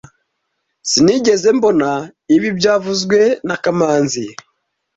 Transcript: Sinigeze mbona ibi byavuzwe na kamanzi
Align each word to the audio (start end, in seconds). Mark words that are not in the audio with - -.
Sinigeze 0.89 1.47
mbona 1.57 1.89
ibi 2.35 2.49
byavuzwe 2.57 3.19
na 3.47 3.55
kamanzi 3.63 4.25